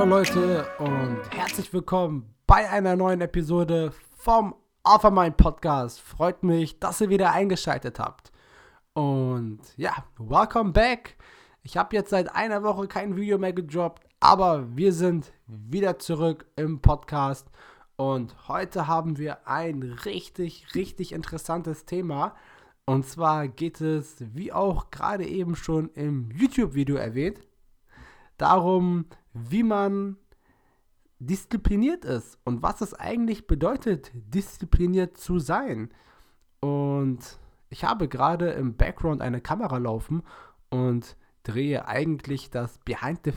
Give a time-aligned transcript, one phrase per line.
[0.00, 6.00] Hallo Leute und herzlich willkommen bei einer neuen Episode vom Offermind Podcast.
[6.00, 8.32] Freut mich, dass ihr wieder eingeschaltet habt.
[8.94, 11.18] Und ja, welcome back.
[11.62, 16.46] Ich habe jetzt seit einer Woche kein Video mehr gedroppt, aber wir sind wieder zurück
[16.56, 17.50] im Podcast.
[17.96, 22.34] Und heute haben wir ein richtig, richtig interessantes Thema.
[22.86, 27.46] Und zwar geht es, wie auch gerade eben schon im YouTube-Video erwähnt,
[28.38, 30.16] darum, wie man
[31.18, 35.90] diszipliniert ist und was es eigentlich bedeutet, diszipliniert zu sein.
[36.60, 40.22] Und ich habe gerade im Background eine Kamera laufen
[40.70, 43.32] und drehe eigentlich das Behind the,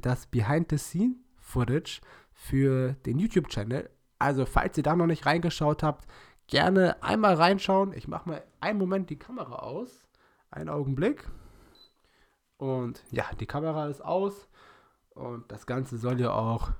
[0.00, 2.00] das Behind the Scene Footage
[2.32, 3.88] für den YouTube-Channel.
[4.18, 6.06] Also, falls ihr da noch nicht reingeschaut habt,
[6.46, 7.92] gerne einmal reinschauen.
[7.92, 10.06] Ich mache mal einen Moment die Kamera aus.
[10.50, 11.28] Einen Augenblick.
[12.56, 14.48] Und ja, die Kamera ist aus.
[15.16, 16.72] Und das Ganze soll ja auch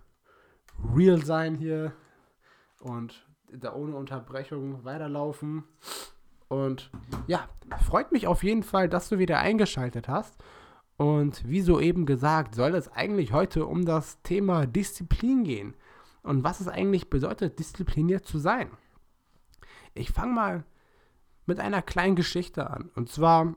[0.95, 1.93] real sein hier.
[2.81, 5.65] Und da ohne Unterbrechung weiterlaufen.
[6.49, 6.91] Und
[7.27, 7.49] ja,
[7.87, 10.37] freut mich auf jeden Fall, dass du wieder eingeschaltet hast.
[10.99, 15.75] Und wie soeben gesagt, soll es eigentlich heute um das Thema Disziplin gehen.
[16.23, 18.71] Und was es eigentlich bedeutet, diszipliniert zu sein.
[19.95, 20.65] Ich fange mal
[21.47, 22.91] mit einer kleinen Geschichte an.
[22.95, 23.55] Und zwar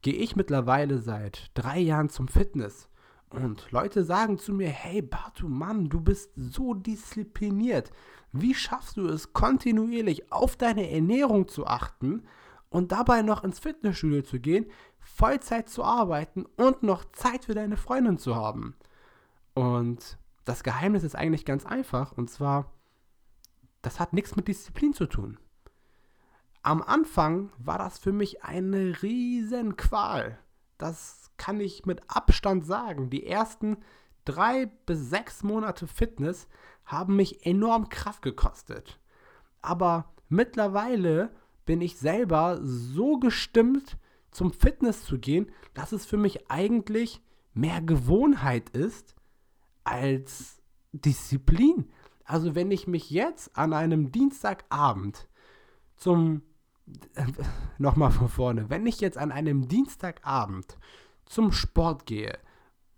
[0.00, 2.88] gehe ich mittlerweile seit drei Jahren zum Fitness.
[3.30, 7.90] Und Leute sagen zu mir, hey Batu, Mann, du bist so diszipliniert.
[8.32, 12.24] Wie schaffst du es, kontinuierlich auf deine Ernährung zu achten
[12.70, 14.66] und dabei noch ins Fitnessstudio zu gehen,
[14.98, 18.74] Vollzeit zu arbeiten und noch Zeit für deine Freundin zu haben?
[19.54, 22.12] Und das Geheimnis ist eigentlich ganz einfach.
[22.12, 22.72] Und zwar,
[23.82, 25.38] das hat nichts mit Disziplin zu tun.
[26.62, 30.38] Am Anfang war das für mich eine riesen Qual.
[30.78, 33.10] Das kann ich mit Abstand sagen.
[33.10, 33.78] Die ersten
[34.24, 36.48] drei bis sechs Monate Fitness
[36.84, 38.98] haben mich enorm Kraft gekostet.
[39.60, 41.30] Aber mittlerweile
[41.66, 43.98] bin ich selber so gestimmt,
[44.30, 47.20] zum Fitness zu gehen, dass es für mich eigentlich
[47.54, 49.16] mehr Gewohnheit ist
[49.84, 50.62] als
[50.92, 51.90] Disziplin.
[52.24, 55.28] Also wenn ich mich jetzt an einem Dienstagabend
[55.96, 56.42] zum
[57.78, 60.78] nochmal von vorne, wenn ich jetzt an einem Dienstagabend
[61.26, 62.38] zum Sport gehe,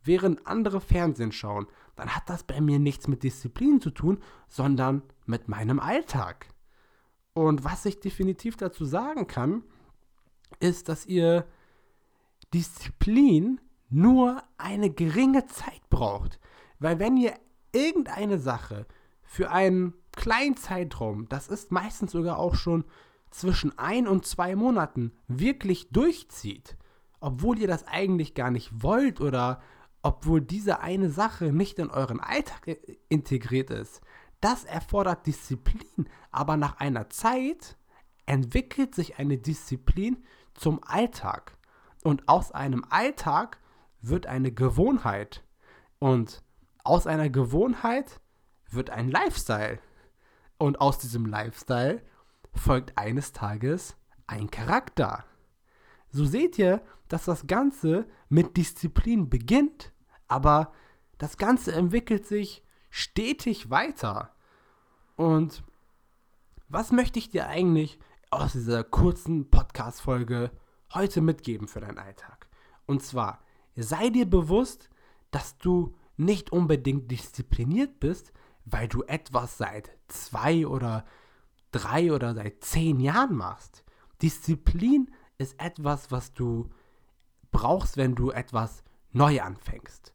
[0.03, 4.19] während andere Fernsehen schauen, dann hat das bei mir nichts mit Disziplin zu tun,
[4.49, 6.47] sondern mit meinem Alltag.
[7.34, 9.62] Und was ich definitiv dazu sagen kann,
[10.59, 11.47] ist, dass ihr
[12.53, 16.41] Disziplin nur eine geringe Zeit braucht.
[16.78, 17.34] Weil wenn ihr
[17.72, 18.87] irgendeine Sache
[19.22, 22.84] für einen kleinen Zeitraum, das ist meistens sogar auch schon
[23.31, 26.77] zwischen ein und zwei Monaten, wirklich durchzieht,
[27.21, 29.61] obwohl ihr das eigentlich gar nicht wollt oder
[30.03, 34.01] obwohl diese eine Sache nicht in euren Alltag integriert ist,
[34.41, 36.09] das erfordert Disziplin.
[36.31, 37.77] Aber nach einer Zeit
[38.27, 40.25] entwickelt sich eine Disziplin
[40.55, 41.57] zum Alltag.
[42.03, 43.59] Und aus einem Alltag
[44.01, 45.45] wird eine Gewohnheit.
[45.99, 46.43] Und
[46.83, 48.21] aus einer Gewohnheit
[48.71, 49.79] wird ein Lifestyle.
[50.57, 52.03] Und aus diesem Lifestyle
[52.55, 53.97] folgt eines Tages
[54.27, 55.25] ein Charakter.
[56.11, 59.93] So seht ihr, dass das Ganze mit Disziplin beginnt,
[60.28, 60.72] aber
[61.19, 64.34] das Ganze entwickelt sich stetig weiter.
[65.16, 65.62] Und
[66.69, 67.99] was möchte ich dir eigentlich
[68.31, 70.50] aus dieser kurzen Podcast-Folge
[70.94, 72.49] heute mitgeben für deinen Alltag?
[72.87, 73.43] Und zwar,
[73.77, 74.89] sei dir bewusst,
[75.31, 78.33] dass du nicht unbedingt diszipliniert bist,
[78.65, 81.05] weil du etwas seit zwei oder
[81.71, 83.85] drei oder seit zehn Jahren machst.
[84.23, 86.69] Disziplin ist etwas, was du
[87.51, 90.15] brauchst, wenn du etwas neu anfängst.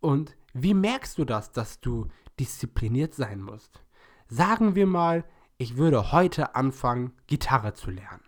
[0.00, 3.82] Und wie merkst du das, dass du diszipliniert sein musst?
[4.28, 5.24] Sagen wir mal,
[5.58, 8.24] ich würde heute anfangen, Gitarre zu lernen.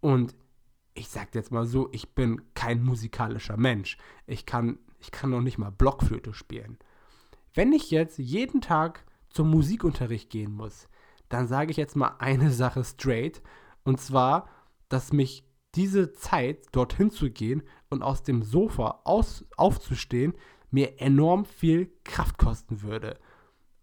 [0.00, 0.34] Und
[0.94, 3.98] ich sag jetzt mal so, ich bin kein musikalischer Mensch.
[4.26, 6.78] Ich kann, ich kann noch nicht mal Blockflöte spielen.
[7.54, 10.88] Wenn ich jetzt jeden Tag zum Musikunterricht gehen muss,
[11.28, 13.42] dann sage ich jetzt mal eine Sache straight.
[13.84, 14.48] Und zwar,
[14.88, 15.44] dass mich
[15.74, 20.34] diese Zeit, dorthin zu gehen und aus dem Sofa aus, aufzustehen,
[20.70, 23.18] mir enorm viel Kraft kosten würde.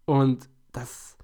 [0.04, 1.16] Und das,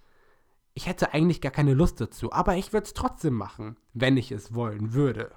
[0.74, 4.32] ich hätte eigentlich gar keine Lust dazu, aber ich würde es trotzdem machen, wenn ich
[4.32, 5.32] es wollen würde.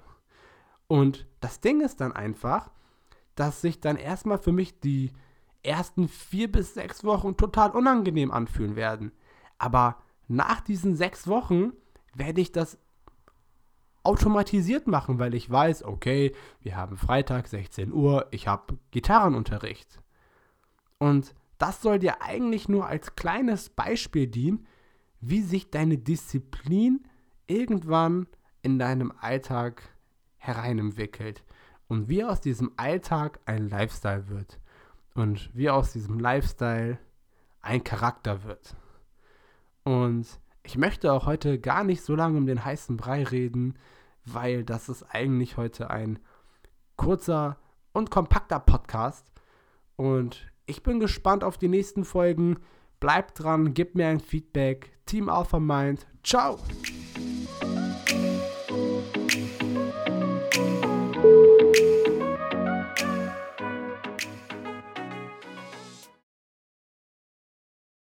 [0.86, 2.70] Und das Ding ist dann einfach,
[3.34, 5.12] dass sich dann erstmal für mich die
[5.62, 9.12] ersten vier bis sechs Wochen total unangenehm anfühlen werden.
[9.58, 9.98] Aber
[10.28, 11.72] nach diesen sechs Wochen
[12.14, 12.78] werde ich das
[14.02, 20.00] automatisiert machen, weil ich weiß, okay, wir haben Freitag 16 Uhr, ich habe Gitarrenunterricht.
[20.98, 24.66] Und das soll dir eigentlich nur als kleines Beispiel dienen,
[25.20, 27.06] wie sich deine Disziplin
[27.46, 28.26] irgendwann
[28.62, 29.82] in deinem Alltag
[30.36, 31.42] hereinentwickelt
[31.88, 34.58] und wie aus diesem Alltag ein Lifestyle wird
[35.14, 36.98] und wie aus diesem Lifestyle
[37.62, 38.76] ein Charakter wird.
[39.84, 40.26] Und
[40.62, 43.74] ich möchte auch heute gar nicht so lange um den heißen Brei reden,
[44.24, 46.18] weil das ist eigentlich heute ein
[46.96, 47.58] kurzer
[47.92, 49.30] und kompakter Podcast.
[49.96, 52.58] Und ich bin gespannt auf die nächsten Folgen.
[52.98, 54.98] Bleibt dran, gebt mir ein Feedback.
[55.04, 56.06] Team Alpha Mind.
[56.22, 56.58] Ciao!